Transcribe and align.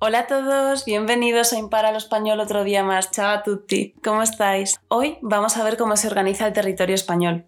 Hola 0.00 0.20
a 0.20 0.26
todos, 0.26 0.84
bienvenidos 0.84 1.52
a 1.52 1.58
Impara 1.58 1.92
lo 1.92 1.98
Español 1.98 2.40
otro 2.40 2.64
día 2.64 2.82
más. 2.82 3.10
Chao 3.10 3.30
a 3.30 3.42
tutti, 3.42 3.94
¿cómo 4.02 4.22
estáis? 4.22 4.78
Hoy 4.88 5.18
vamos 5.22 5.56
a 5.56 5.64
ver 5.64 5.76
cómo 5.76 5.96
se 5.96 6.08
organiza 6.08 6.46
el 6.46 6.52
territorio 6.52 6.94
español. 6.94 7.44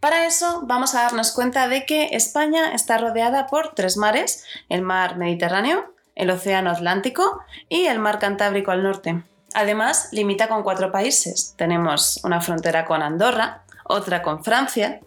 Para 0.00 0.26
eso 0.26 0.62
vamos 0.64 0.94
a 0.94 1.02
darnos 1.02 1.32
cuenta 1.32 1.68
de 1.68 1.84
que 1.84 2.08
España 2.12 2.72
está 2.72 2.96
rodeada 2.98 3.46
por 3.46 3.74
tres 3.74 3.96
mares, 3.96 4.44
el 4.68 4.82
mar 4.82 5.18
Mediterráneo, 5.18 5.94
el 6.14 6.30
Océano 6.30 6.70
Atlántico 6.70 7.42
y 7.68 7.84
el 7.84 7.98
mar 7.98 8.18
Cantábrico 8.18 8.70
al 8.70 8.82
norte. 8.82 9.22
Además, 9.52 10.08
limita 10.10 10.48
con 10.48 10.62
cuatro 10.62 10.90
países. 10.90 11.54
Tenemos 11.56 12.20
una 12.24 12.40
frontera 12.40 12.86
con 12.86 13.02
Andorra, 13.02 13.64
otra 13.84 14.22
con 14.22 14.42
Francia, 14.42 15.00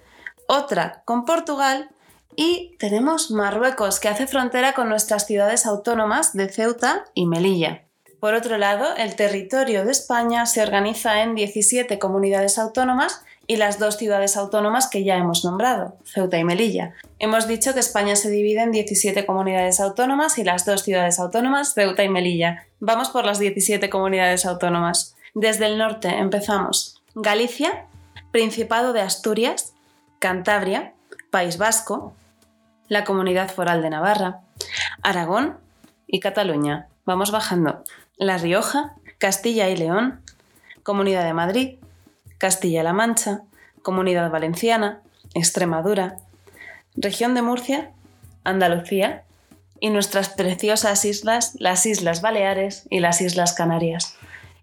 otra 0.47 1.01
con 1.05 1.25
Portugal 1.25 1.89
y 2.35 2.75
tenemos 2.79 3.31
Marruecos, 3.31 3.99
que 3.99 4.07
hace 4.07 4.27
frontera 4.27 4.73
con 4.73 4.89
nuestras 4.89 5.25
ciudades 5.25 5.65
autónomas 5.65 6.33
de 6.33 6.49
Ceuta 6.49 7.05
y 7.13 7.25
Melilla. 7.25 7.83
Por 8.19 8.35
otro 8.35 8.57
lado, 8.57 8.95
el 8.95 9.15
territorio 9.15 9.83
de 9.83 9.91
España 9.91 10.45
se 10.45 10.61
organiza 10.61 11.23
en 11.23 11.35
17 11.35 11.99
comunidades 11.99 12.57
autónomas 12.57 13.21
y 13.47 13.57
las 13.57 13.79
dos 13.79 13.97
ciudades 13.97 14.37
autónomas 14.37 14.87
que 14.87 15.03
ya 15.03 15.17
hemos 15.17 15.43
nombrado, 15.43 15.97
Ceuta 16.05 16.37
y 16.37 16.45
Melilla. 16.45 16.93
Hemos 17.19 17.47
dicho 17.47 17.73
que 17.73 17.81
España 17.81 18.15
se 18.15 18.29
divide 18.29 18.61
en 18.61 18.71
17 18.71 19.25
comunidades 19.25 19.79
autónomas 19.79 20.37
y 20.37 20.45
las 20.45 20.65
dos 20.65 20.83
ciudades 20.83 21.19
autónomas, 21.19 21.73
Ceuta 21.73 22.03
y 22.03 22.09
Melilla. 22.09 22.65
Vamos 22.79 23.09
por 23.09 23.25
las 23.25 23.39
17 23.39 23.89
comunidades 23.89 24.45
autónomas. 24.45 25.15
Desde 25.33 25.65
el 25.65 25.77
norte 25.77 26.07
empezamos. 26.07 27.01
Galicia, 27.15 27.87
Principado 28.31 28.93
de 28.93 29.01
Asturias, 29.01 29.73
Cantabria, 30.19 30.93
País 31.29 31.57
Vasco, 31.57 32.15
la 32.93 33.03
Comunidad 33.03 33.51
Foral 33.51 33.81
de 33.81 33.89
Navarra, 33.89 34.41
Aragón 35.01 35.57
y 36.07 36.19
Cataluña. 36.19 36.87
Vamos 37.05 37.31
bajando. 37.31 37.83
La 38.17 38.37
Rioja, 38.37 38.93
Castilla 39.17 39.67
y 39.69 39.75
León, 39.75 40.21
Comunidad 40.83 41.25
de 41.25 41.33
Madrid, 41.33 41.79
Castilla-La 42.37 42.93
Mancha, 42.93 43.41
Comunidad 43.81 44.29
Valenciana, 44.29 45.01
Extremadura, 45.33 46.17
Región 46.95 47.33
de 47.33 47.41
Murcia, 47.41 47.91
Andalucía 48.43 49.23
y 49.79 49.89
nuestras 49.89 50.29
preciosas 50.29 51.03
islas, 51.03 51.55
las 51.57 51.87
Islas 51.87 52.21
Baleares 52.21 52.85
y 52.91 52.99
las 52.99 53.21
Islas 53.21 53.53
Canarias. 53.53 54.15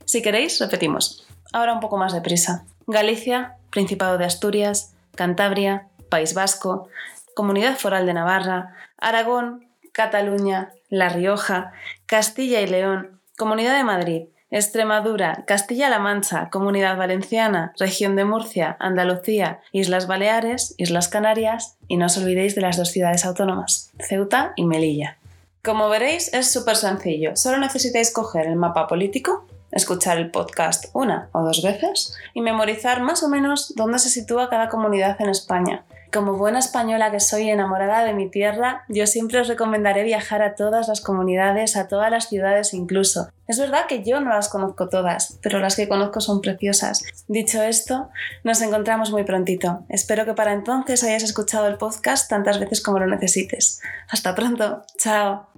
Si 0.04 0.22
queréis, 0.22 0.60
repetimos. 0.60 1.26
Ahora 1.52 1.72
un 1.72 1.80
poco 1.80 1.96
más 1.96 2.12
deprisa. 2.12 2.64
Galicia, 2.86 3.56
Principado 3.70 4.18
de 4.18 4.24
Asturias, 4.24 4.92
Cantabria, 5.16 5.88
País 6.08 6.34
Vasco, 6.34 6.88
Comunidad 7.34 7.76
Foral 7.76 8.06
de 8.06 8.14
Navarra, 8.14 8.74
Aragón, 8.98 9.68
Cataluña, 9.92 10.70
La 10.88 11.08
Rioja, 11.08 11.72
Castilla 12.06 12.60
y 12.60 12.66
León, 12.66 13.20
Comunidad 13.36 13.76
de 13.76 13.84
Madrid, 13.84 14.22
Extremadura, 14.50 15.44
Castilla-La 15.46 16.00
Mancha, 16.00 16.50
Comunidad 16.50 16.96
Valenciana, 16.96 17.72
Región 17.78 18.16
de 18.16 18.24
Murcia, 18.24 18.76
Andalucía, 18.80 19.60
Islas 19.70 20.08
Baleares, 20.08 20.74
Islas 20.76 21.08
Canarias 21.08 21.76
y 21.86 21.96
no 21.96 22.06
os 22.06 22.18
olvidéis 22.18 22.56
de 22.56 22.62
las 22.62 22.76
dos 22.76 22.90
ciudades 22.90 23.24
autónomas, 23.24 23.92
Ceuta 24.00 24.52
y 24.56 24.64
Melilla. 24.64 25.18
Como 25.62 25.88
veréis 25.88 26.34
es 26.34 26.50
súper 26.50 26.74
sencillo, 26.76 27.36
solo 27.36 27.58
necesitáis 27.58 28.12
coger 28.12 28.46
el 28.46 28.56
mapa 28.56 28.88
político, 28.88 29.46
escuchar 29.70 30.18
el 30.18 30.32
podcast 30.32 30.86
una 30.94 31.28
o 31.32 31.42
dos 31.42 31.62
veces 31.62 32.16
y 32.34 32.40
memorizar 32.40 33.02
más 33.02 33.22
o 33.22 33.28
menos 33.28 33.74
dónde 33.76 34.00
se 34.00 34.08
sitúa 34.08 34.50
cada 34.50 34.68
comunidad 34.68 35.20
en 35.20 35.28
España 35.28 35.84
como 36.12 36.34
buena 36.34 36.58
española 36.58 37.10
que 37.10 37.20
soy 37.20 37.48
enamorada 37.50 38.04
de 38.04 38.14
mi 38.14 38.28
tierra, 38.28 38.84
yo 38.88 39.06
siempre 39.06 39.40
os 39.40 39.48
recomendaré 39.48 40.02
viajar 40.02 40.42
a 40.42 40.54
todas 40.54 40.88
las 40.88 41.00
comunidades, 41.00 41.76
a 41.76 41.88
todas 41.88 42.10
las 42.10 42.28
ciudades 42.28 42.74
incluso. 42.74 43.30
Es 43.46 43.58
verdad 43.58 43.86
que 43.88 44.02
yo 44.02 44.20
no 44.20 44.30
las 44.30 44.48
conozco 44.48 44.88
todas, 44.88 45.38
pero 45.42 45.58
las 45.58 45.76
que 45.76 45.88
conozco 45.88 46.20
son 46.20 46.40
preciosas. 46.40 47.02
Dicho 47.28 47.62
esto, 47.62 48.10
nos 48.44 48.62
encontramos 48.62 49.10
muy 49.10 49.24
prontito. 49.24 49.84
Espero 49.88 50.24
que 50.24 50.34
para 50.34 50.52
entonces 50.52 51.02
hayas 51.04 51.22
escuchado 51.22 51.66
el 51.66 51.78
podcast 51.78 52.28
tantas 52.28 52.60
veces 52.60 52.82
como 52.82 52.98
lo 52.98 53.06
necesites. 53.06 53.80
Hasta 54.08 54.34
pronto. 54.34 54.82
Chao. 54.98 55.50